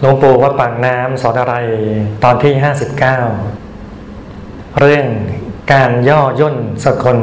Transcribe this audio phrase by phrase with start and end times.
[0.00, 1.54] หลวงปู่วัดปากน้ำสอนอะไร
[2.24, 3.18] ตอนที่ห้าสิบเก้า
[4.80, 5.06] เรื่อง
[5.72, 7.18] การย่อย่นสกล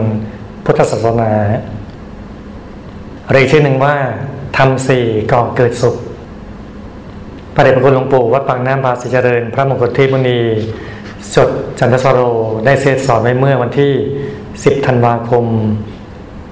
[0.65, 1.31] พุทธศาสนา
[3.31, 3.95] เรียกชื่อหนึ่งว่า
[4.57, 5.95] ทำสี่ก่อเกิดสุข
[7.55, 10.39] พระเดชพระคุณหลวงปู่วัดปางน้ำภาษีเจริญ พระมงคลเทพมุนี
[11.35, 11.49] สด
[11.79, 12.19] จันทสโร
[12.65, 13.91] ได้เสดสอนไว้เมื่อวันที่
[14.39, 15.45] 10 ธันวาคม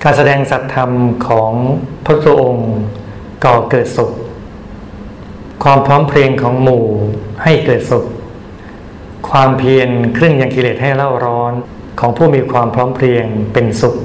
[0.03, 0.91] การแสดงสัตธรรม
[1.29, 1.53] ของ
[2.05, 2.73] พระพุทธองค์
[3.45, 4.11] ก่อเกิดสุข
[5.65, 6.87] ความพร้อมเพรียงของหมู่
[7.43, 8.05] ให้เกิดสุข
[9.31, 11.55] ความเพียรครึ่งยังกิเลสให้เล่าร้อน
[12.01, 13.97] ของผู้มีความพร้อมเพรียงเป็นสุข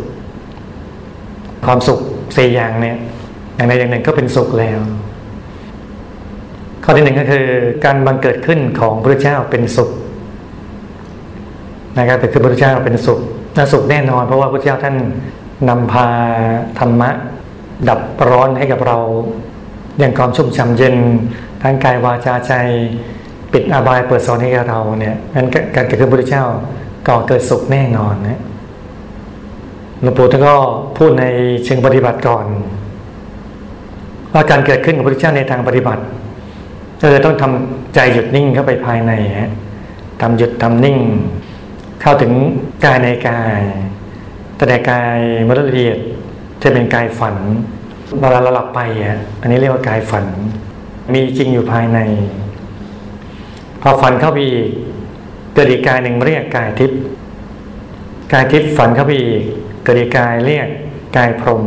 [1.66, 2.00] ความสุข
[2.38, 2.98] สี่อย่างเนี่ย
[3.56, 4.80] อย่างใดอย่างหนึ่งก็เป็นสุขแล้ว
[6.84, 7.46] ข้อที่หนึ่งก็คือ
[7.86, 9.90] การบังเกิดขึ้นของพระเจ้าเป็นสุข
[11.98, 13.20] นะครับแต่คือพระเจ้าเป็นสุข
[13.56, 14.96] น่าสุขแน่นอน เพราะว่าพระเจ้าท่าน
[15.70, 16.08] นำพา
[16.80, 17.10] ธรรมะ
[17.90, 18.00] ดับ
[18.30, 18.98] ร้อนให้กับเรา
[20.00, 20.96] อย่างความชุ่มฉ่าเย็น
[21.62, 22.54] ทั้งกายวาจาใจ
[23.54, 26.46] ปิดอบายเปิดสอนให้กับเราเนี่ยนั้นการเกิดขึ้นพระเจ้า
[27.08, 28.40] ก่อเกิดสุขแน่นอนนะ
[30.02, 30.56] หลวงปู่ท่านก็
[30.98, 31.26] พูดใน
[31.66, 32.46] เชิงปฏิบัติก่อน
[34.34, 36.04] ว่าการเกิดขึ้นของพระเจ้าในทางปฏิบัติ
[37.00, 39.52] เราจะต้องทำใจหยุดนิ่งเข้าไปภายในฮะ
[40.22, 40.98] ทำหยุดทำนิ่ง
[42.02, 42.32] เข้าถึง
[42.86, 43.62] กายในกาย
[44.56, 45.98] แต่ในกายมรละเอียด
[46.62, 47.36] จะเป็นกายฝัน
[48.20, 50.26] เวลาเราหลับไปอะอันนี้เรียกว่ากายฝัน
[51.14, 52.00] มีจริงอยู่ภายใน
[53.82, 54.68] พอฝันเข้าไปอีก
[55.56, 57.00] เกิดอีกกายหนึ่งเรียกกายทิพย์
[58.34, 59.44] กายทิพย์ฝันเข้าไปอีก
[59.84, 60.68] เกิดอีกกายเรียก
[61.18, 61.64] กายพรม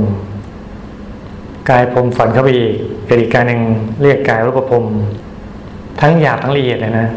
[1.70, 2.74] กายพรมฝันเข้าไปอีก
[3.06, 3.60] เกิดอีกกายหนึ่ง
[4.02, 4.84] เรียกกายรูปพรม
[6.00, 7.08] ทั้งหยาบทั้งละเอียดเลยนะ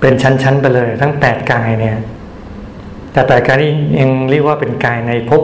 [0.00, 1.96] เป็นชั้นๆไปเลย ทั้งแปดกายเนี่ย
[3.12, 5.42] แต่แปดกายนี้ยังเรียกว่าเป็นกายในภพ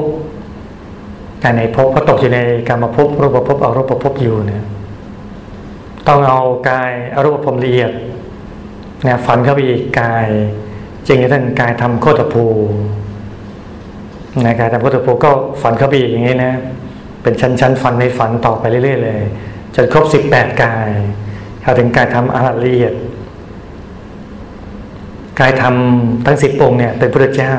[1.42, 2.38] กายในภพเพราะตกอยู่ใน
[2.68, 4.64] กรรมภพรูปภพอรูปภพอยู่เนี่ย
[6.08, 6.40] ต้องเอา
[6.70, 7.90] กายอรูปภพละเอียด
[9.06, 10.26] นี่ยฝันเข้าไปอีกกาย
[11.06, 12.44] จริงท่านกายทำโคตรภู
[14.44, 15.30] นะกายทำโคตรภูก็
[15.62, 16.54] ฝันเข้าไปอีกอย่างนี้นะ
[17.22, 19.20] เป็นชั้นๆฝันในฝันต่อไปเรื่อยๆเลย
[19.74, 20.88] จนครบสิบแปดกาย
[21.62, 22.94] เข้าถึงกายทำอาหารละเอียด
[25.40, 25.74] กายธรรม
[26.26, 27.54] ทั้งสิบองค์เนี่ยเป็นพระเจ้า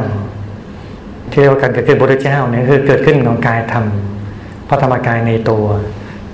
[1.32, 3.86] ที่เรียกว่าการเกิดขึ้นพระเจ้าเนี่ยคือเกิดขึ้นของกายธรรม
[4.68, 5.66] พระธรรมกายในตัว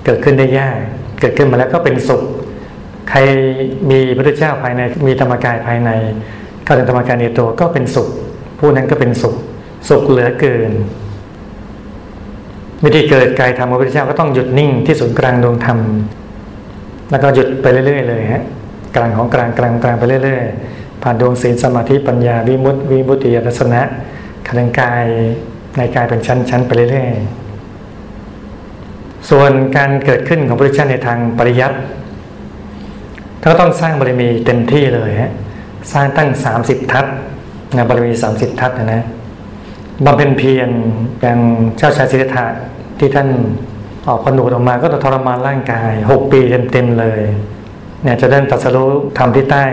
[0.06, 0.78] เกิดขึ้นได้ยาก
[1.22, 2.22] เกิดขึ้นมาแล้วก็เป็นสุข
[3.10, 3.20] ใคร
[3.90, 5.90] มีพระเจ้าภายในมีธรรมกายภายใน
[6.64, 8.08] เข้าถึงธรรมกายในตัวก็เป็นสุข
[8.60, 9.36] ผู้นั้นก็เป็นสุข
[9.90, 10.72] สุขเหลือเกิน
[12.84, 15.80] วิธีเกิดกายธรรมของพระเจ้าก็ต้องหยุดนิ่งที่ศูนย์กลางดวงธรรม
[17.12, 18.44] แล้วก็หยุดไปเรื่อย ๆ เลยฮะ
[18.96, 20.44] กลางของกลางกลางกลางไปเรื่อย
[20.74, 23.82] ๆ ผ่านดวงศีลสมาธิปัญญาวิมุตติวิมุตติยรัศนะ
[24.48, 25.06] ขันกาย
[25.78, 27.12] ในกายเป็นชั้น ๆ ไปเรื่อย
[27.96, 31.78] ๆ ส่วนการเกิดขึ้นของพระพุทธเจ้าในทางปริยัติ
[33.44, 35.32] ก็ต้องสร้างบารมีเต็มที่เลยฮะ
[35.94, 37.06] สร้างตั้งสามสิบทัศ
[37.76, 39.02] นะบารมีสามสิบทัศนะ
[40.06, 40.70] บำเพ็ญเพียร
[41.22, 41.40] อย่าง
[41.78, 42.46] เจ้าชายสิทธัตถะ
[43.00, 43.30] ที่ท่าน
[44.08, 46.40] ออกผนุดออกมาก็ทรมานร่างกายหกปี
[46.72, 47.22] เต็มๆเลย
[48.04, 48.86] เนี่ยจะได้ตัดสรุ
[49.18, 49.66] ทำที่ใต้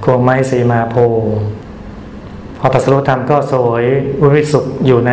[0.00, 0.94] โกไม้สีมาโพ
[2.58, 3.84] พอตัสรุธรรมก็สวย
[4.20, 5.12] อุริสุขอยู่ใน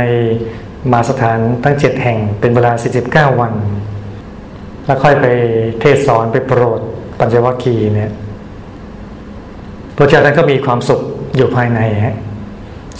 [0.91, 2.71] มาสถานตั้งเจ็ดแห่งเป็นเวลา
[3.29, 3.53] 49 วัน
[4.85, 5.25] แล้วค่อยไป
[5.79, 6.81] เทศสอนไปโปรด
[7.19, 8.11] ปัญจวัคคีย์เนี่ย
[9.95, 11.01] พระเจ้าท่านก็มีความสุข
[11.35, 12.15] อยู่ภายในฮะ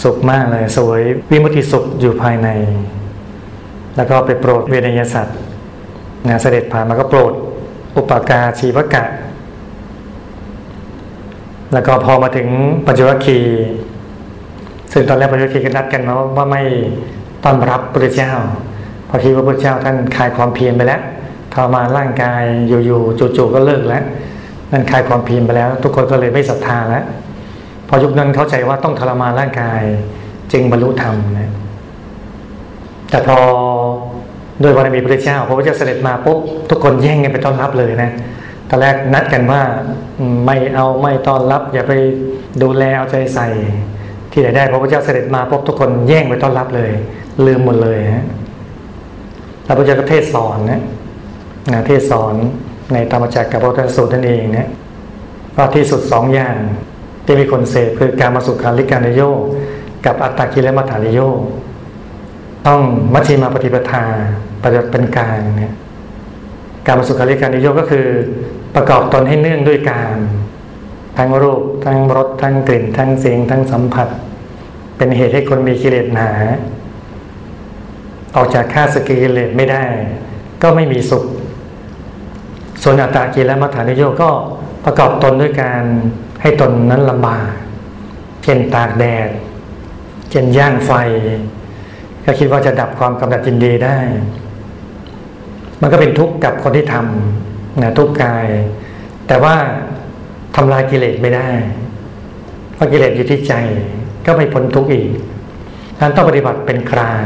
[0.04, 2.50] สุขมากเลยสวยวิมุติสุขอยู่ภายใน
[3.96, 5.38] แล้วก็ไปโปรดเวนยสัตว์
[6.28, 7.34] นะเสด็จผ่านมาก็โปรด
[7.96, 9.04] อุปการชีวกะ
[11.74, 12.48] แล้วก็พอมาถึง
[12.88, 13.38] ปัจจุบันคี
[14.92, 16.64] ซึ่งตอนแรกปัจจุบันคีก็นัดกันมาว่าไม่
[17.44, 18.32] ต้อนรับพระเจ้า
[19.10, 21.02] พอคิดว่าพระเจ้าท่านคลายความเพียรไปแล้ว
[21.54, 22.44] ทรมานร่างกาย
[22.86, 24.04] อยู่ๆจู่ๆก็เลิกแล้ว
[24.72, 27.04] นั่นคลายความเพียรไปแล้ว ทุกคนก็เลยไม่ศรัทธาแล้ว
[27.88, 29.82] พอยุคนั้นเข้าใจว่าต้องทรมานร่างกาย
[30.52, 31.52] จึงบรรลุธรรมนะ
[33.10, 33.38] แต่พอ
[34.62, 38.10] โดยวันมีพระเจ้าพระพุทธเจ้าเสด็จมาปุ๊บทุกคนแย่งกันไปต้อนรับเลยนะ
[38.70, 39.62] ตอนแรกนัดกันว่า
[40.46, 41.94] ไม่เอาไม่ต้อนรับ อย่าไป
[42.62, 43.48] ดูแลเอาใจใส่
[44.32, 46.92] ที่ไหนได้พระพุทธเจ้าเสด็จมาพบทุกคนแย่งไปต้อนรับเลย
[47.46, 48.26] ลืมหมดเลยฮะ
[49.66, 50.82] แล้วพระเจ้าก็เทศสอนนะ
[51.72, 52.36] นะเทศสอน
[52.94, 54.70] ในธรรมจักรกับพระธสูตรนั่นเองนะ
[55.56, 56.58] ก็ที่สุดสองอย่าง
[57.26, 59.40] ที่มีคนเสพคือการมาสุขาริการโยก
[60.06, 61.20] กับอัตตากิเลมัฐานิโย
[62.68, 62.82] ต้อง
[63.14, 64.04] มัชฌิมาปฏิปทา
[64.64, 65.74] ปฏิบัติเป็นกลางเนี่ย
[66.86, 68.08] การมาสุขาริการนิโยก็คือ
[68.76, 70.16] ประกอบตนให้เนื่องด้วยการ
[71.18, 74.08] ทั้งรูปทั้งรสทั้งกลิ่น ทั้งเสียงทั้งสัมผัส
[74.98, 76.30] เป็นเหตุให้คนมีกิเลสหนา
[78.36, 79.84] ออกจากข้าสกิเลสไม่ได้
[80.62, 81.26] ก็ไม่มีสุข
[82.84, 84.30] ส่วนอัตตากิเละมัฐานโยก็
[84.86, 85.84] ประกอบตนด้วยการ
[86.42, 87.50] ให้ตนนั้นลำบาก
[88.44, 89.30] เช่นตากแดด
[90.30, 90.92] เช่นย่างไฟ
[92.26, 93.98] ก็คิดว่าจะดับความกำหนัดจินดีได้
[95.82, 98.46] มันก็เป็นทุกข์กับคนที่ทำนะทุกข์กาย
[99.28, 99.56] แต่ว่า
[100.56, 101.50] ทำลายกิเลสไม่ได้
[102.74, 103.54] เพราะกิเลสอยู่ที่ใจ
[104.26, 105.10] ก็ไม่พ้นทุกข์อีก
[106.00, 107.26] นั้นต้องปฏิบัติเป็นกลาง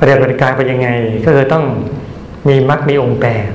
[0.00, 0.88] ปฏิบัติเป็นกลางเป็นยังไง
[1.24, 1.64] ก็คือต้อง
[2.48, 3.48] มีมรรคมีองค์แปด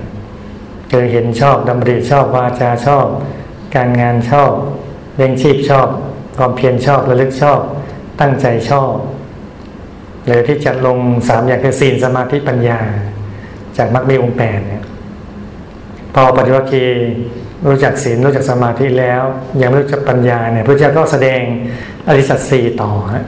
[0.94, 3.06] เคยเห็นชอบดำริชอบวาจาชอบ
[3.76, 4.52] การงานชอบ
[5.16, 5.88] เลี้ยงชีพชอบ
[6.38, 7.60] ความเพียรชอบระลึกชอบ
[8.20, 8.94] ตั้งใจชอบ
[10.26, 10.98] หรือที่จัดลง
[11.30, 12.80] สามอย่างคือศีลสมาธิปัญญา
[13.78, 14.84] จากมรรคมีองค์แปดเนี่ย
[16.16, 16.84] พอปฏิวัติ
[17.68, 19.24] รู้จักศีลรู้จักสมาธิแล้ว
[19.62, 21.42] ยังไม่รู้จักปัญญาเนี่ยพระเจ้าก็แสดง
[22.08, 23.26] อริสัตสีต่อฮะ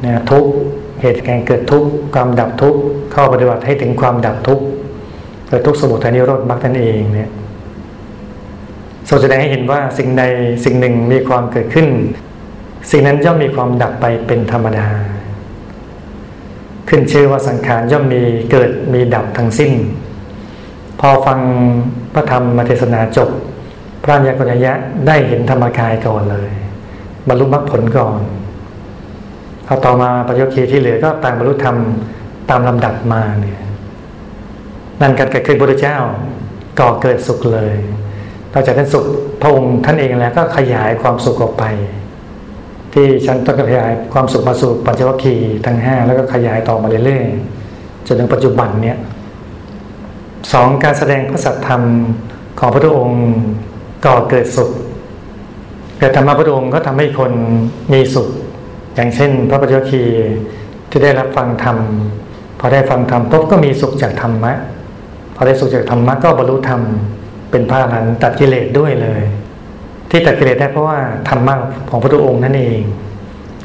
[0.00, 0.44] เนี่ยทุก
[1.02, 2.76] เหตุการเกิดทุกความดับทุก
[3.12, 4.60] เข้าปฏิบัติให้ถึงความดับทุก
[5.50, 7.30] เกิดทุกสมุทัยนิโรธมรรคนั่นเองเนี่ย
[9.08, 10.22] ทรงแสดงให้เห็นว่าสิ่งใด
[10.64, 11.86] สิ่งหนึ่งมีความเกิดขึ้น
[12.90, 14.88] สิ่งนั้นย่อมมีความดับไปเป็นธรรมดา
[16.88, 19.72] ขึ้นชื่อว่าสังขารย่อมมีเกิดมีดับทั้งสิ้น
[21.00, 21.38] พอฟัง
[22.14, 23.28] พระธรรมเทศนาจบ
[24.02, 24.20] พระญา
[24.50, 24.72] ณยะ
[25.06, 26.50] ได้เห็นธรรมกายก่อนเลย
[27.28, 28.20] บรรลุมรรคผลก่อน
[29.66, 31.76] เอาต่อมาปัญญคีที่เหลือก็ต่างบรรลุธรรม
[32.50, 33.60] ตามลำดับมาเนี่ย
[35.00, 35.98] นั่นการเกิดขึ้นพระเจ้า
[36.80, 37.74] ก่อเกิดสุขเลย
[38.52, 39.04] ต่อจากนั้นสุข
[39.42, 41.64] พระองค์ท่านเองแล้วก็ขยายความสุขออกไป
[42.94, 48.96] ที่ฉันต้องขยายความสุขมาสู่ปัญจวัคคีย์ทั้งห้าแล้วก็ขยายต่อมาเรื่อยๆจนถึงปัจจุบันเนี่ย
[50.52, 51.82] สองการแสดงพระสัทธรรม
[52.58, 53.22] ของพระพุทธองค์
[54.06, 54.70] ก่อเกิดสุข
[55.98, 57.32] เกิดธรรมะพระองค์ก็ทำให้คน
[57.92, 58.28] มีสุข
[58.94, 60.28] อย่างเช่น พระปัจจวัคคีย์
[60.90, 61.76] ที่ได้รับฟังธรรม
[62.60, 64.52] พอได้ฟังธรรมปุ๊บก็มีสุขจากธรรมะ
[65.40, 66.80] อได้สุจากธรรมะก็บรรลุธรรม
[67.50, 69.22] เป็นพระอรหันต์ตัดกิเลสด้วยเลย
[70.10, 70.98] ที่ตัดกิเลสได้เพราะว่า
[71.28, 71.54] ธรรมะ
[71.90, 72.80] ของพระองค์นั่นเอง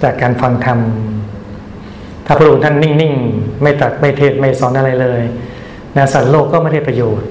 [0.03, 0.79] จากการฟังธรรม
[2.25, 5.21] ถ้าพระองค์ท่านนิ่งๆ ไม่ตัดไม่เทศไม่สอนอะไรเลย
[5.97, 7.27] นะสัตว์โลกก็ไม่ได้ประโยชน์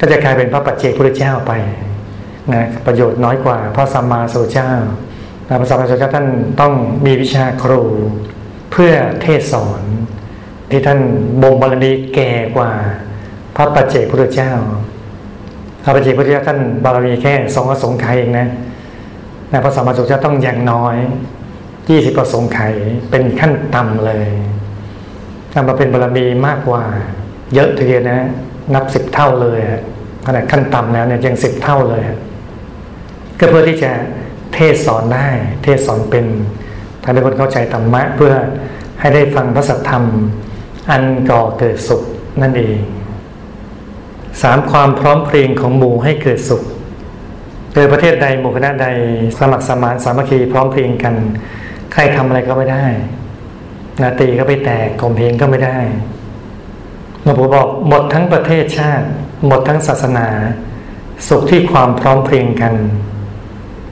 [0.00, 1.52] ก็จะกลายเป็นพระปัจเจกพุทธเจ้าไป
[2.52, 4.70] นะประโยชน์น้อยกว่าพระสัมมาสัมพุทธเจ้า
[5.60, 6.26] พระสัมมาสัมพุทธเจ้าท่าน
[6.60, 6.72] ต้อง
[7.06, 7.82] มีวิชาครู
[8.72, 8.92] เพื่อ
[9.22, 9.82] เทศสอน
[10.70, 11.00] ที่ท่าน
[11.42, 12.70] บ่มบารมีแก่กว่า
[13.56, 14.52] พระปัจเจกพุทธเจ้า
[15.84, 18.48] พระปัจเจกพุทธเจ้าท่านบารมีแค่สองอสงไขยเองนะ
[19.52, 20.96] นะพระสัมมาสัมพุทธเจ้าต้องอย่างน้อย
[21.90, 22.74] ยี่สิบประสงไขย
[23.10, 24.28] เป็นขั้นต่ำเลย
[25.52, 26.82] ทำมาเป็นบารมีมากกว่า
[27.54, 28.20] เยอะทีเดียวนะ
[28.74, 29.60] นับสิบเท่าเลย
[30.26, 32.02] ขนาดขั้นต่ำแล้วเนี่ยยังสิบเท่าเลย
[33.38, 33.90] ก็เพื่อที่จะ
[34.54, 35.28] เทศสอนได้
[35.64, 36.26] เทศสอนเป็น
[37.02, 38.32] ทำให้คนเข้าใจธรรมะ เพื่อ
[39.00, 40.04] ให้ได้ฟังพระสัทธรรม
[40.90, 42.02] อันก่อเกิดสุข
[42.42, 42.76] นั่นเอง
[44.42, 46.62] สามความพร้อมเพรียงของหมู่ให้เกิดสุข
[47.74, 48.86] โดยประเทศใดหมู่คณะใด
[49.38, 51.14] สมัครสมานสามัคคีพร้อมเพรียงกัน
[51.92, 52.84] ใครทำอะไรก็ไม่ได้
[54.02, 55.78] นาตีก็ไปแตกกลมเพลงก็ไม่ได้
[57.22, 59.06] หลวงปู่บอกหมดทั้งประเทศชาติ
[59.46, 60.28] หมดทั้งศาสนา
[61.28, 62.74] สุขที่ความพร้อมเพรียงกัน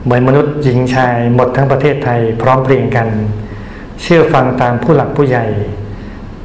[0.03, 3.07] เหมือนมนุษย์หญิงชาย หมดทั้งประเทศไทย พร้อมเพรียงกัน
[4.01, 5.45] เชื่อฟังตามผู้หลักผู้ใหญ่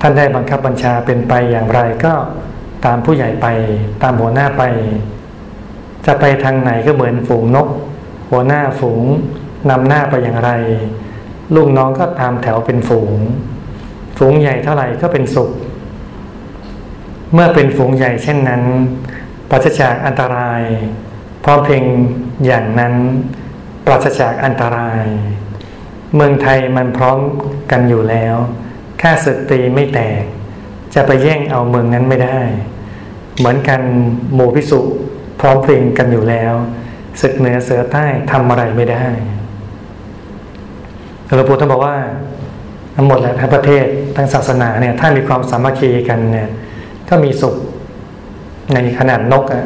[0.00, 2.14] ท่านได้บังคับบัญชาเป็นไปอย่างไรก็
[2.84, 3.46] ตามผู้ใหญ่ไป
[4.02, 4.62] ตามหัวหน้าไป
[6.06, 7.68] จะไปทางไหนก็เหมือนฝูงนก
[8.30, 9.02] หัวหน้าฝูง
[9.70, 10.50] นำหน้าไปอย่างไร
[11.54, 13.12] ลูกน้องก็ตามแถวเป็นฝูง
[14.18, 15.50] ฝูงใหญ่เท่าไหร่ก็เป็นสุข
[17.32, 18.62] เมื่อเป็นฝูงใหญ่เช่นนั้น
[19.50, 20.62] ปราศจากอันตราย
[21.44, 21.84] พร้อมเพลง
[22.46, 22.94] อย่างนั้น
[23.86, 25.04] ปราศจากอันตราย
[26.14, 27.18] เมืองไทยมันพร้อม
[27.70, 28.36] กันอยู่แล้ว
[29.00, 30.22] ค่าศึกตีไม่แตก
[30.94, 32.40] จะไปแย่งเอาเมืองนั้นไม่ได้
[33.38, 33.80] เหมือนกัน
[34.34, 34.80] หมู่พิสุ
[35.40, 36.54] พร้อมเพรียงกันอยู่แล้ว
[37.20, 39.04] ศึกเหนือเสือใต้ทำอะไรไม่ได้
[41.36, 41.96] หลวงปู่ท่านบอกว่า
[42.96, 43.84] ทั้งหมดแหละทั้งประเทศ
[44.16, 46.48] ทั้งศาสนาเนี่ยถ้ามีความสามัคคีกันเนี่ย
[47.08, 47.54] ก็มีสุข
[48.72, 49.64] ในขนาดนกอะ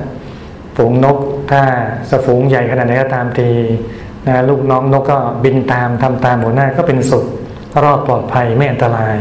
[0.76, 1.18] ฝูงนก
[1.50, 1.62] ถ้า
[2.10, 3.48] สฝูงใหญ่ขนาดไหนก็ตามที
[4.26, 7.24] นะลูกน้องนกก็บินตามทำตามหัวหน้าก็เป็นสุข
[7.84, 9.16] รอดปลอดภัยไม่อันตราย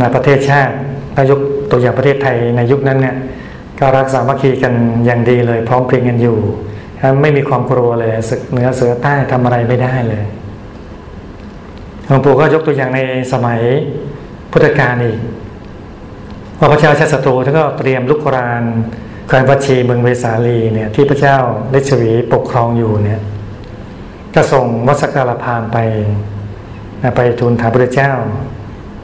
[0.00, 0.74] ในประเทศชาติ
[1.14, 1.40] ถ้ายก
[1.70, 3.16] ตัวอย่างประเทศไทยในยุคนั้นเนี่ย
[3.80, 4.74] ก็รักษามัคคีกัน
[5.06, 6.38] อย่างดีเลย พร้อมเพรียงกันอยู่
[7.22, 10.24] ไม่มีความกลัวเลยศึกเหนือเสือใต้ทำอะไรไม่ได้เลย
[12.06, 13.00] หลวงปู่ก็ยกตัวอย่างใน
[13.32, 13.60] สมัย
[14.52, 15.18] พุทธกาลอีก
[16.58, 18.62] ว่าพระเจ้าชาติศัตรูท่านก็เตรียมลุกราน
[19.26, 21.36] แคว้นวัชีเมืองเวสาลีเนี่ยที่พระเจ้า
[21.74, 23.20] ฤชวีปกครองอยู่เนี่ย
[24.34, 25.78] ก็ส่งวัสการพามไป
[27.16, 28.12] ไปทูลถามพระเจ้า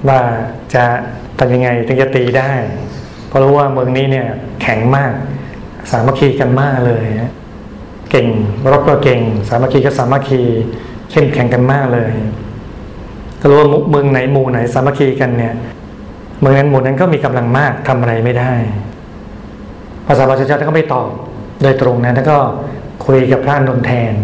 [0.08, 0.20] ว่า
[0.75, 0.84] จะ
[1.38, 2.52] ทำยังไงถึงจะตีได้
[3.28, 4.26] เพราะรู้ว่าเมืองนี้เนี่ย
[4.62, 5.12] แข็งมาก
[5.90, 7.04] สามัคคีกันมากเลย
[8.11, 8.28] เก่ง
[8.73, 10.42] รบก็เก่ง สามัคคีก็สามัคคี
[11.11, 12.12] เข้มแข็งกันมากเลย
[13.40, 15.54] ก็รู้ว่าเมืองไหนหมู่ไหนสามัคคีกันเนี่ย
[16.40, 18.52] เมืองนั้นหมู่นั้นก็มีกำลังมากทำอะไรไม่ได้
[20.06, 21.11] ภาษาบาลีเจ้าท่านก็ไม่ตอบ
[21.62, 22.38] โดยตรงนะท่านก็
[23.06, 24.14] คุยกับพระนนแทน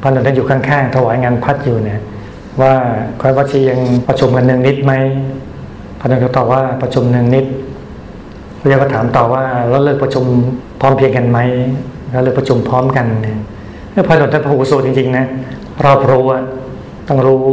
[0.00, 2.00] พระนนท์ท่านอยู่ข้างๆถวายงานพัดอยู่เนี่ย
[2.60, 2.72] ว่า
[3.20, 4.92] คอยวัชียังประชุมกันหนึ่งนิดไหม
[6.00, 7.46] พระนนท์ก็ตอบว่าประชุมหนึ่งนิด
[8.60, 10.24] พระเจ้าก็ถามต่อว่าแล้วเลิกประชุม
[10.80, 11.38] พร้อมเพียงกันไหม
[12.10, 15.26] แล้วเลิกประชุมพร้อมกันเนี่ยพระนนท์ท่านพระหูสูตรจริงๆนะ
[15.82, 16.24] เรารู้
[17.08, 17.44] ต้องรู้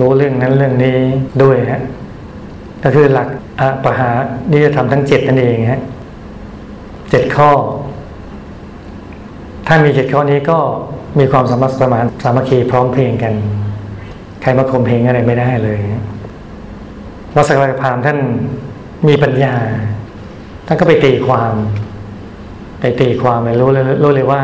[0.00, 0.96] รู้เรื่องนั้นเรื่องนี้
[1.42, 1.82] ด้วยฮะ
[2.84, 3.28] ก็คือหลัก
[3.60, 4.10] อะปะหา
[4.50, 5.80] นี่จะทำทั้งเจ็ดนั่นเองฮะ
[7.10, 7.50] เจ็ดข้อ
[9.66, 10.58] ถ้ามีเจ็ดข้อนี้ก็
[11.18, 13.34] มีความสามารถประมาณสามัคคีพร้อมเพรียงกัน
[14.42, 15.78] ใครมาคมเพลงอะไรไม่ได้เลย
[17.34, 18.18] วัสกพามท่าน
[19.08, 19.54] มีปัญญา
[20.66, 21.54] ท่านก็ไปตีความ
[22.80, 24.42] ไปตีความเลยรู้เลยรู้เลยว่า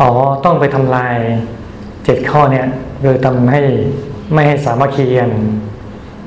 [0.00, 0.10] อ๋อ
[0.44, 1.16] ต้องไปทำลาย
[2.04, 2.66] เจ็ดข้อเนี่ย
[3.02, 3.60] คือทำให้
[4.34, 5.30] ไม่ให้สามัคคีกัน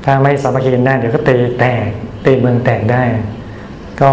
[0.04, 1.86] ถ้าไม่สามัคคีกันได้เดี๋ยวก็ตีแตก
[2.24, 3.02] ตีเมืองแตกได้
[4.00, 4.10] ก็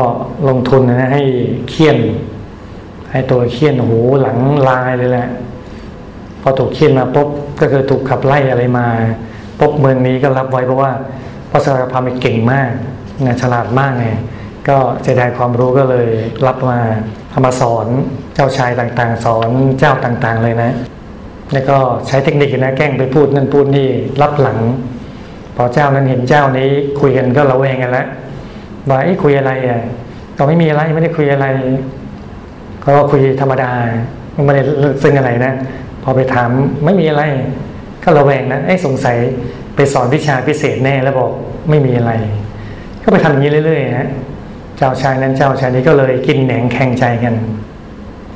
[0.47, 1.23] ลงทุนนะให้
[1.69, 1.97] เคี่ยน
[3.11, 4.37] ให้ตัวเคี่ยนหูหลัง
[4.69, 5.27] ลายเลยแหละ
[6.43, 7.27] พอถูกเคี่ยนมาปุ๊บ
[7.61, 8.87] ก็คือถูกขับไล่อะไรมา
[9.59, 10.91] ปุ๊บเมืองนี้ก็รับไว้เพราะว่า
[11.51, 12.69] พระสารพามเก่งมาก
[13.25, 14.07] นะฉลาดมากไง
[14.67, 16.07] ก็เสียดายความรู้ก็เลย
[16.47, 16.79] รับมา
[17.33, 17.87] ทำมาสอน
[18.35, 20.71] เจ้าชายต่างๆ สอนเจ้าต่างๆเลยนะ
[21.53, 23.87] แล้วก็ใช้เทคนิคนะแกล้งไปพูดนั่นพูดนี่
[24.21, 24.59] รับหลัง
[25.55, 26.69] พอเจ้านั้นเห็นเจ้านี้
[27.01, 28.07] คุยกันก็ระแวงกันแล้ว
[28.89, 29.81] ว่าไอ้คุยอะไรอะ
[30.37, 31.45] ก็ไม่มีอะไรไม่ได้คุยอะไร
[32.83, 33.71] ก็คุยธรรมดา
[34.45, 34.61] ไม่ได้
[35.03, 35.53] ซึ่งอะไรนะ
[36.03, 36.49] พอไปถาม
[36.85, 37.23] ไม่มีอะไร
[38.03, 39.17] ก็ระแวงนะไอ้สงสัย
[39.75, 41.31] ไปสอนวิชาพิเศษแน่แล้วบอก
[41.69, 42.11] ไม่มีอะไร
[43.03, 44.09] ก็ไปทำอย่างนี้เรื่อยๆฮะ
[44.77, 47.35] เจ้าชายนั้นเจ้าชายนี้ก็เลยกินแหนงแข่งใจกัน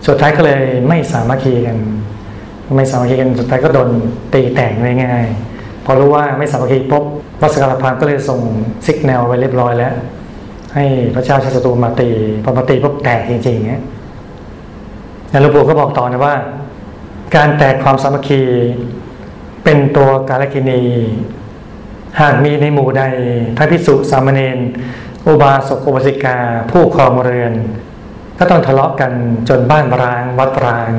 [0.07, 1.77] สุดท้ายก็เลยไม่สามัคคีกัน
[2.75, 3.89] ไม่สามัคคีกันสุดท้ายก็โดน
[4.33, 7.03] ตีแตกง่ายๆพอรู้ว่าไม่สามัคคีปุ๊บ
[7.41, 8.39] วัสกรพามก็เลยส่ง
[8.85, 9.93] ซิกแนลไว้เรียบร้อยแล้ว
[10.75, 12.09] ให้พระเจ้าชาติศัตรูมาตี
[12.43, 13.81] พอมาตีปุ๊บแตกจริงๆเงี้ย
[15.41, 16.35] หลวงปู่ก็บอกต่อนะว่า
[17.35, 18.43] การแตกความสามัคคี
[19.63, 20.83] เป็นตัวกาลกินี
[22.21, 23.03] หากมีในหมู่ใด
[23.57, 24.57] พระภิกษุสามเณร
[25.27, 26.37] อุบาสกอุบาสิกา
[26.71, 27.53] ผู้ครองเรือน
[28.39, 29.11] ก็ต้องทะเลาะกัน
[29.49, 30.91] จนบ้านร้างวัดร้าง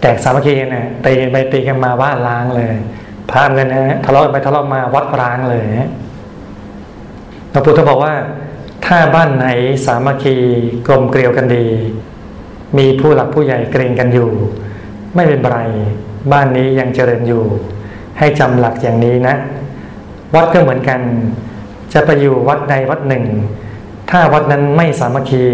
[0.00, 2.72] แตกสามัคคีเนี่ยตีกันไปตีกันมาว่าล้างเลย
[3.30, 5.66] พามกันนะทะเลาะไปทะเลาะมาวัดร้างเลย
[7.52, 8.14] พระพุทธบอกว่า
[8.86, 9.46] ถ้าบ้านไหน
[9.86, 10.36] สามัคคี
[10.86, 11.66] กลมเกลียวกันดี
[12.78, 14.30] มีผู้หลักผู้ใหญ่เกรงกันอยู่
[15.14, 15.58] ไม่เป็นไร
[16.32, 17.42] บ้านนี้ยังเจริญอยู่
[18.18, 19.34] ให้จำหลักอย่างนี้นะ
[20.34, 21.00] วัดก็เหมือนกัน
[21.92, 23.24] จะไปอยู่วัดใดวัดหนึ่ง
[24.10, 25.44] ถ้าวัดนั้นไม่สามัคคี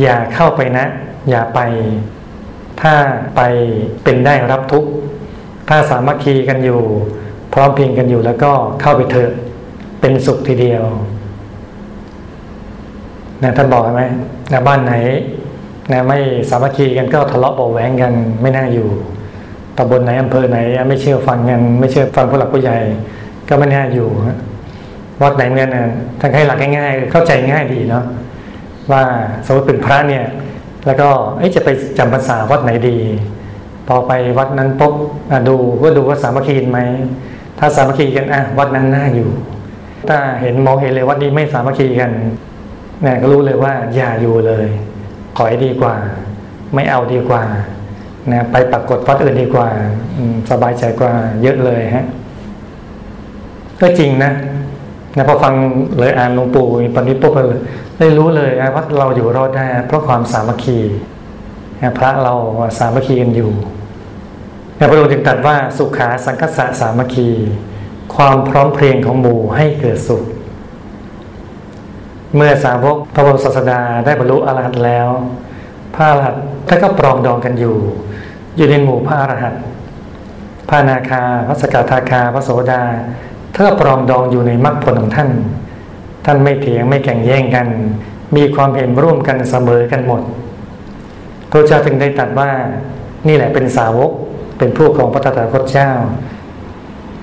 [0.00, 0.84] อย่าเข้าไปนะ
[1.30, 1.60] อย่าไป
[2.80, 2.94] ถ้า
[3.36, 3.40] ไป
[4.04, 4.90] เป็นได้รับทุกข์
[5.68, 6.80] ถ้าสามัคคีกันอยู่
[7.52, 9.30] พร้อมเพียงกันอยู่แล้วก็เข้าไปเถอะ
[10.00, 10.84] เป็นสุขทีเดียว
[13.42, 14.04] นะท่านบอกใช่ไหม
[14.52, 14.94] นะบ้านไหน
[15.90, 16.18] นะไม่
[16.50, 18.12] สามัคคีกันก็ทะเลาะเบาแหวงกัน
[18.42, 18.88] ไม่น่าอยู่
[19.78, 20.58] ตำบลไหนอำเภอไหน
[20.88, 22.76] ไม่เชื่อฟังกันไม่เชื่อฟังผู้หลักผู้ใหญ่
[23.48, 24.08] ก็ไม่น่าอยู่
[25.22, 25.86] วัดไหนเงี้ยนะ
[26.20, 28.04] ท่านให้หลักง่ายๆเข้าใจง่ายดีเนาะ
[28.92, 29.02] ว่า
[29.46, 30.24] สมมติเป็นพระเนี่ย
[30.86, 31.08] แล้วก็
[31.56, 32.98] จะไปจำภาษาวัดไหนดี
[33.88, 34.94] พอไปวัดนั้นปุ๊บ
[35.48, 36.80] ดูก็ดูว่าสามัคคีไหม
[37.58, 39.28] ถ้าสามัคคีกันอะวัดนั้นน่าอยู่
[40.08, 42.10] ถ้าเห็นมองเห็นเลยวัดนี้ไม่สามัคคีกัน
[43.02, 44.66] เนี่ยก็รู้เลยว่าอย่าอยู่เลย
[45.38, 45.94] ถอยดีกว่า
[46.74, 47.42] ไม่เอาดีกว่า
[48.32, 49.68] นะไปปรากฏวัดอื่นดีกว่า
[50.50, 51.12] สบายใจกว่า
[51.42, 52.06] เยอะเลยฮะ
[53.80, 54.32] ก็จริงนะ
[55.16, 55.54] นะพอฟัง
[55.98, 57.60] เลยอ่านหลวงปู่ปณิปุ๊บเลย
[57.98, 60.78] ได้รู้เลยว่าเราอยู่รอดได้ เพราะความสามัคคี
[61.98, 62.34] พระเรา
[62.78, 63.52] สามัคคีกันอยู่
[64.90, 67.28] พระองค์จึงตรัสว่าสุขาสังคสะสามัคคี
[68.14, 70.22] ความพร้อมเพรียงของหมู่ให้เกิดสุข
[72.36, 75.08] เมื่อสาวกพระบรมศาสดาได้บรรลุอรหัตแล้ว
[75.94, 76.34] พระอรหัต
[76.68, 77.76] ท่านก็ปรองดองกันอยู่
[78.56, 79.54] อยู่ในหมู่พระอรหัต
[80.68, 82.82] พระนาคาพระสกทาคาพระโสดา
[83.56, 85.30] ถ้าปรองดองอยู่ในมรรคผลของท่าน
[86.24, 87.66] ท่านไม่เถียงไม่แข่งแย่งกัน
[88.36, 90.22] มีความเห็นร่วมกันเสมอกันหมด
[91.50, 92.50] พระเจ้าจึงได้ตัดว่า
[93.28, 94.10] นี่แหละเป็นสาวก
[94.58, 95.90] เป็นพวกของพระตถาคตเจ้า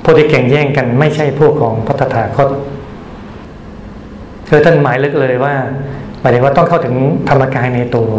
[0.04, 2.50] พวกที่แข่งแย่งกันไม่ใช่พวกของพระตถาคต
[4.50, 5.56] คือท่านหมายลึกเลยว่า
[6.22, 6.96] หมายถึงว่าต้องเข้าถึง
[7.30, 8.12] ธรรมกายในตัว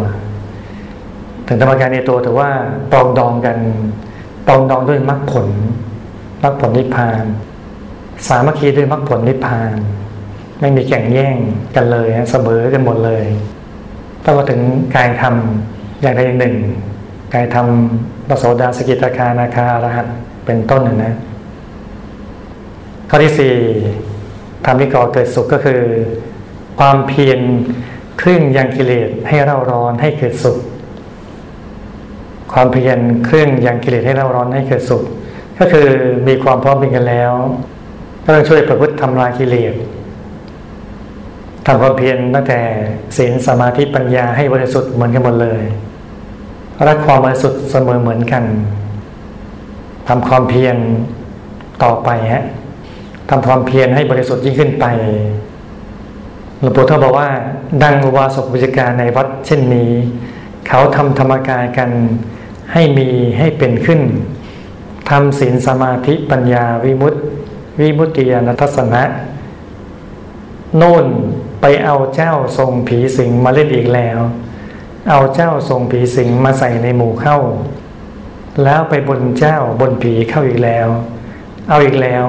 [1.47, 2.49] ถึงธรรมกายในตัวถือว่า
[2.91, 3.57] ปรองดองกัน
[4.47, 5.47] ปรองดองด้วยมรรคผล
[6.43, 7.23] มรรคผลนิพพาน
[8.27, 9.75] สามัคคีด้วยมรรคผลนิพพาน
[10.59, 11.35] ไม่มีแข่งแย่ง
[11.75, 13.25] กันเลยเสมอกันหมดเลย
[14.23, 14.61] ต้องมาถึง
[14.95, 15.35] กายธรรม
[16.01, 16.55] อย่างใดอย่างหนึ่ง
[17.33, 17.67] กายธรรม
[18.29, 20.07] ปโสดาสกิตาคานาคาอรหัต
[20.45, 21.13] เป็นต้นนะ
[23.09, 23.55] ข้อที่สี่
[24.65, 25.81] ทำให้ก่อเกิดสุขก็คือ
[26.79, 27.39] ความเพียร
[28.21, 30.57] ครึ่งยังกิเลสให้เราร้อนให้เกิดสุข
[32.53, 35.03] ความเพียรเครื่องยังกิเลสให้เราร้อนให้เกิดสุข
[35.59, 35.87] ก็คือ
[36.27, 37.31] มีความพร้อมเป็นกันแล้ว
[38.23, 39.73] ก็ต้องช่วยประพฤติทำลายกิเลส
[41.65, 42.59] ทำความเพียรตั้งแต่
[43.17, 45.63] ศีลสมาธิปัญญาให้บริสุทธิ์เหมือนกันหมดเลย
[46.87, 48.43] รักความบริสุทธิ์เสมอเหมือนกัน
[50.07, 50.77] ทำความเพียร
[51.83, 52.43] ต่อไปฮะ
[53.33, 54.85] ทำความเพียรให้บริสุทธิ์ยิ่งขึ้นไป
[56.59, 57.29] หลวงปู่ท่านบอกว่า
[57.83, 59.91] ดังวาสกวิจการในวัดเช่นนี้
[60.67, 61.89] เขาทำธรรมกายกัน
[62.73, 63.07] ให้มี
[63.39, 64.01] ให้เป็นขึ้น
[65.09, 67.19] ทำศีลสมาธิปัญญาวิมุตติ
[67.79, 69.03] วิมุตติยานทัศนะ
[70.77, 71.05] โน่น
[71.61, 74.19] ไปเอาเจ้าทรงผีสิงมาเล่นอีกแล้ว
[75.09, 77.37] เอาเจ้าทรงผีสิงมาใส่ในหมู่เข้า
[78.63, 80.87] แล้วไปบนเจ้าบนผีเข้าอีกแล้ว
[81.69, 82.25] เอาอีกแล้ว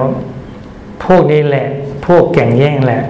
[1.05, 1.67] พวกนี้แหละ
[2.05, 3.03] พวกแก่งแย่งแหละ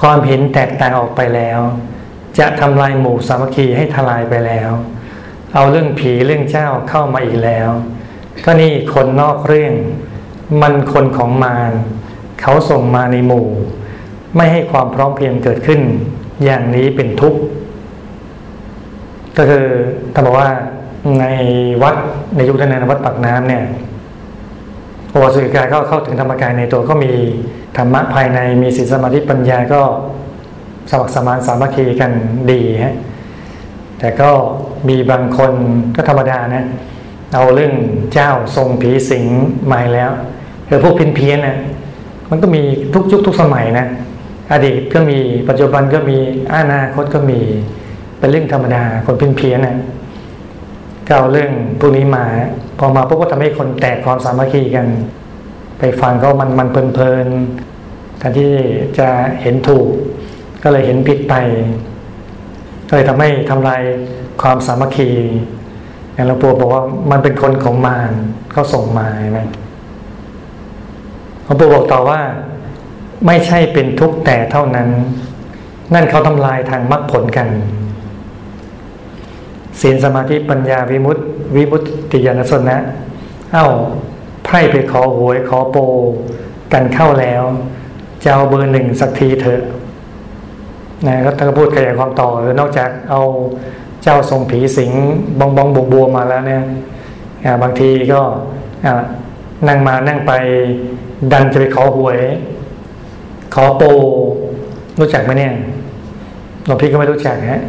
[0.00, 1.60] ความเห็นแตกต่างออกไปแล้ว
[2.38, 4.70] จะทำลายหมู่สามัคคีให้ทลายไปแล้ว
[5.54, 7.68] เอาเรื่องผีเรื่องเจ้าเข้ามาอีกแล้ว
[8.44, 9.72] ก็นี่คนนอกเรื่อง
[10.60, 11.72] มันคนของมาร
[12.40, 13.46] เขาส่งมาในหมู่
[14.36, 15.80] ไม่ให้ความพร้อมเพียงเกิดขึ้น
[16.44, 17.40] อย่างนี้เป็นทุกข์
[19.36, 19.64] ก็คือ
[20.14, 20.48] ถ้าบอกว่า
[21.20, 21.24] ใน
[21.82, 21.96] วัด
[22.36, 23.64] ในยุคนั้นวัดปากน้ำเนี่ย
[25.20, 27.12] วสุริกายก็เข้าถึงธรรมกายในตัวก็มี
[27.76, 29.80] ธรรมะภายในมีศีลสมาธิปัญญาก็
[30.90, 32.12] สมัครสมานสามัคคีกัน
[32.50, 32.94] ดีฮะ
[33.98, 34.30] แต่ก็
[34.88, 35.52] มีบางคน
[35.96, 36.64] ก็ธรรมดานะ
[37.34, 37.74] เอาเรื่อง
[38.12, 39.24] เจ้าทรงผีสิง
[39.72, 40.10] มาแล้ว
[40.68, 41.56] คือพวกพินเพี้ยนนะ
[42.30, 42.62] มันก็มี
[42.94, 43.86] ทุกยุคทุกสมัยนะ
[44.52, 46.18] อดีตก็มีปัจจุบันก็มี
[46.54, 47.40] อนาคตก็มี
[48.18, 49.76] เป็นเรื่องธรรมดาคนเพี้ยนเพี้ยนนะ
[51.06, 51.50] ก็เอาเรื่อง
[51.80, 52.24] พวกนี้มา
[52.78, 54.86] พอมาพวกก็ทำให้คนแตกความสามัคคีกัน
[55.78, 58.52] ไปฟังก็มันมันเพลินๆแทนที่
[58.98, 59.08] จะ
[59.42, 59.88] เห็นถูก
[60.62, 61.34] ก็เลยเห็นผิดไป
[62.88, 63.82] ก็เลยทำให้ทำลาย
[64.42, 65.10] ความสามัคคี
[66.14, 68.12] อย่างหลวงปู่บอกว่ามันเป็นคนของมาร
[68.52, 69.40] เขาส่งมาใช่ไหม
[71.44, 72.20] หลวงปู่บอกต่อว่า
[73.26, 74.88] ไม่ใช่เป็นทุกแต่เท่านั้น
[75.94, 77.48] นั่นเขาทำลายทางมรรคผลกัน
[79.80, 81.22] ศีลสมาธิปัญญาวิมุตติ
[81.56, 81.82] วิมุต
[82.12, 82.76] ติญาณสนะ
[83.52, 83.66] เอ้า
[84.44, 85.76] ไพ่ไปขอหวยขอโป
[86.72, 87.42] กันเข้าแล้ว
[88.22, 89.62] จะเอาเบอร์หนึ่งสักทีเถอะ
[91.06, 93.22] นะก็ท่านก็พูดขยายความต่อหรือนอกจากเอา
[94.02, 94.92] เจ้าทรงผีสิง
[95.38, 96.62] บองบองบวบัวมาแล้วเนี่ย
[97.62, 98.20] บางทีก็
[99.68, 100.32] นั่งมานั่งไป
[101.32, 102.18] ดันจะไปขอหวย
[103.54, 103.82] ขอโป
[105.00, 105.52] รู้จักไหมเนี่ย
[106.66, 107.62] หลวงพี่ก็ไม่รู้จักฮะ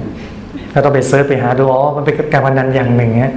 [0.73, 3.33] ก็ต้องไปเซิร์ชไปหาดูอ๋อมันเป็นการพนันอย่างหนึ่งฮะ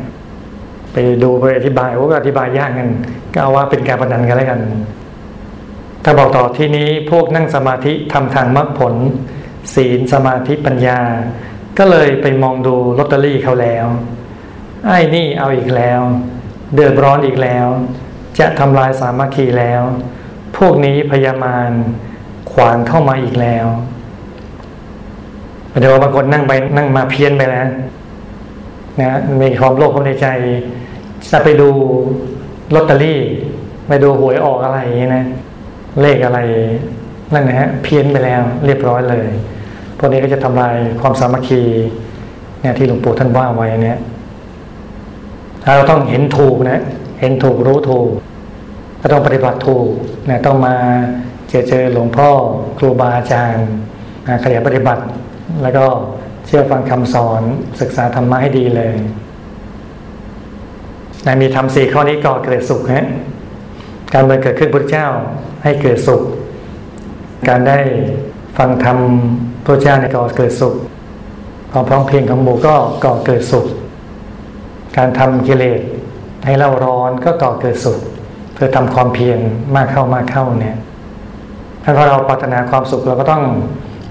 [0.93, 2.89] ไปดูไปอธิบายว่าก็อธิบายยากกัน
[3.33, 4.61] ก็เอาว่าเป็นการพนันกันแล้วกัน
[6.05, 8.95] ถ้าบอกต่อที่นี้พวกนั่งสมาธิทำทางมรรคผล
[9.75, 11.01] ศีลสมาธิปัญญา
[11.79, 13.87] ก็เลยไปมองดูลอตเตอรี่เขาแล้ว
[14.87, 16.01] ไอ้นี่เอาอีกแล้ว
[16.75, 17.67] เดือดร้อนอีกแล้ว
[18.39, 19.83] จะทำลายสามัคคีแล้ว
[20.57, 21.71] พวกนี้พยามาร
[22.53, 23.67] ขวางเข้ามาอีกแล้ว
[25.81, 27.67] เดี๋ยวบางคนนั่งไปนั่งมาเพี้ยนไปแล้ว
[29.01, 30.27] นะมีความโลภในใจ
[31.33, 31.69] จะไปดู
[32.75, 33.21] ลอตเตอรี่
[33.89, 35.25] ไปดูหวยออกอะไรอย่างนี้นะ
[36.01, 36.39] เลขอะไร
[37.33, 39.27] นั่นนะฮะเพี้ยนไปแล้วเรียบร้อยเลย
[39.99, 41.63] พวกนี้ก็จะทำลายความสามัคคี
[42.61, 43.99] เนี่ยที่หลวงปู่ท่านว่าไว้เนี่ย
[45.65, 46.81] เราต้องเห็นถูกนะ
[47.21, 48.09] เห็นถูกรู้ถูก
[49.01, 49.89] ก็ต้องปฏิบัติถูก
[50.29, 50.75] นะต้องมา
[51.49, 52.31] เจอเจอหลวงพ่อ
[52.79, 53.67] ครูบาอาจารย์
[54.43, 55.03] ขยันปฏิบัติ
[55.63, 55.85] แล้วก็
[56.47, 57.43] เชื่อฟังคำสอน
[57.81, 58.95] ศึกษาธรรมะให้ดีเลย
[61.27, 63.07] นะมีทำสี่ข้อนี้ก่อเกิดสุขฮะ
[64.13, 65.07] การเมื่อเกิดขึ้นพระเจ้า
[65.65, 66.23] ให้เกิดสุข
[67.49, 67.79] การได้
[68.59, 68.99] ฟังธรรม
[69.65, 70.75] พระเจ้าในก่อเกิดสุข
[71.73, 73.67] ความพร้อมเพียงของหมู่ก็ก่อเกิดสุข
[74.97, 75.81] การทำกิเลส
[76.45, 77.99] ให้เราร้อนก็ก่อเกิดสุข
[78.55, 79.39] เพื่อทำความเพียร
[79.77, 80.77] มากเข้ามากเข้าเนี่ย
[81.83, 83.45] ถ้าเราปรารถนาความสุขเราก็ต้อง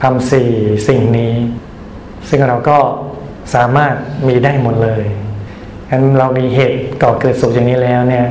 [0.04, 0.50] ทำสี่
[0.88, 1.34] สิ่งนี้
[2.30, 2.78] ซึ่งเราก็
[3.56, 3.94] สามารถ
[4.28, 5.04] มีได้หมดเลย
[5.92, 8.26] งั้นเรามีเหตุก่อเกิดสุขอย่างนี้แล้วเนี่ย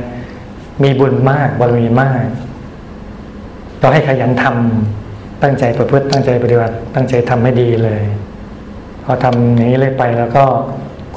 [0.83, 2.23] มีบุญมากบารมีมาก
[3.79, 8.01] เราให้ขยันทำตั้งใจประพฤติตั้งใจปฏิบัติ ตั้งใจทำให้ดีเลย
[9.03, 10.45] พอทำอย่างนี้เลยไปแล้วก็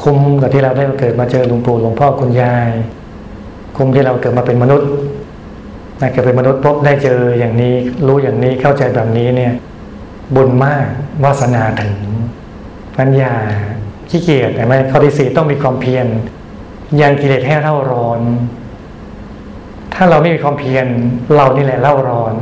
[0.02, 2.70] คุ้มกับที่เราได้เกิดมาเจอหลวงปู่หลวงพ่อคุณยาย
[3.76, 4.90] คุ้มที่เราเกิดมาเป็นมนุษย์
[6.12, 7.74] เกิดเป็นมนุษย์พบได้เจออย่างนี้
[8.06, 9.52] รู้อย่างนี้เข้าใจแบบนี้เนี่ย
[10.34, 10.86] บุญมาก
[11.24, 11.96] วาสนาถึง
[12.98, 13.34] ปัญญา
[14.10, 16.06] ขี้เกียจแต่ไม่ข้อที่สี่ต้องมีความเพียร
[17.00, 18.20] ยังกิเลสให้เล่าร้อน
[19.94, 20.86] ถ้าเราไม่มีความเพียร
[21.34, 22.34] เรานี่แหละเร่าร้อน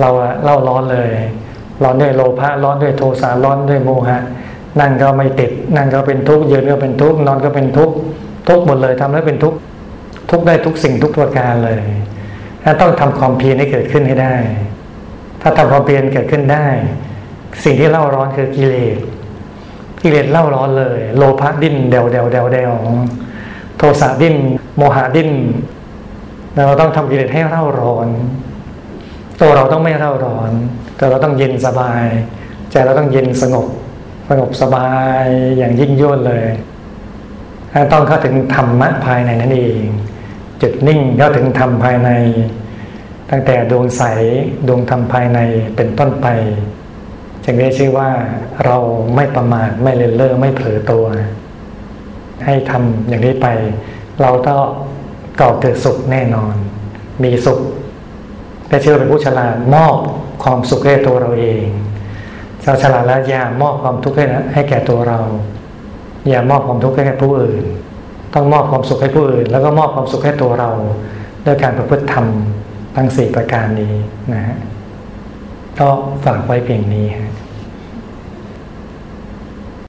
[0.00, 0.08] เรา
[0.44, 1.10] เร่าร้อนเลย
[1.82, 4.18] ร้อนด้วยโลภะร้อนด้วยโทสะร้อนด้วยโมหะ
[4.80, 7.94] นั่งก็ไม่ติด นั่งก็เป็นทุกข์ยืนก็เป็นทุกข์นอนก็เป็นทุกข์
[8.48, 9.58] ทุกข์หมดเลยทำแล้วเป็นทุกข์
[10.30, 11.80] ทุกข์ได้ทุกสิ่งทุกประการเลย
[12.64, 14.34] ถ้าต้องทำความเพียรให้เกิดขึ้นให้ได้
[15.42, 16.66] ถ้าทำความเพียรเกิดขึ้นได้
[17.64, 18.96] สิ่งที่เร่าร้อนคือกิเลส
[20.02, 22.72] กิเลสเร่าร้อนเลย โลภะดิ้นเดวเดวเดวเดว
[23.78, 24.36] โทสะดิ้น
[24.76, 25.30] โมหะดิ้น
[26.66, 28.08] เราต้องทำกิเลสให้เล่าร้อน
[29.40, 30.50] ตัวเราต้องไม่เล่าร้อน
[30.96, 32.04] แต่เราต้องเย็นสบาย
[32.70, 33.66] ใจเราต้องเย็นสงบ
[34.28, 34.90] สงบสบา
[35.22, 35.24] ย
[35.56, 36.46] อย่างยิ่งยวดเลย
[37.92, 39.84] ต้องเข้าถึงธรรมะภายในนั่นเอง
[40.62, 42.10] จุดนิ่งเข้าถึงธรรมภายใน
[43.30, 44.02] ตั้งแต่ดวงใส
[44.68, 45.38] ดวงธรรมภายใน
[45.76, 46.26] เป็นต้นไป
[47.44, 48.10] จึงได้ชื่อว่า
[48.64, 48.76] เรา
[49.14, 51.06] ไม่ประมาทไม่เลินเล่อไม่เผลอตัว
[52.44, 53.46] ให้ทำอย่างนี้ไป
[54.20, 54.56] เราก็
[55.40, 56.54] ก่อเกิดสุขแน่นอน
[57.22, 57.60] มีสุข
[58.68, 59.96] แต่เชื่อเป็นผู้ฉลาดมอบ
[60.42, 61.64] ความสุขให้ตัวเราเอง
[62.64, 65.20] ชาวฉลาดแล้วอย่ามอบความทุกข์ให้ให้แก่ตัวเรา
[66.28, 67.64] อย่ามอบความทุกข์ให้แก่ผู้อื่น
[68.34, 70.70] ต้องมอบความสุขให้ผู้อื่น แล้วก็มอบความสุขให้ตัวเรา
[71.46, 72.26] ด้วยการประพฤติธรรม
[72.96, 73.94] ทั้งสี่ประการนี้
[74.34, 74.56] นะฮะ
[75.78, 75.88] ก็
[76.24, 77.32] ฝากไว้เพียงนี้ฮะ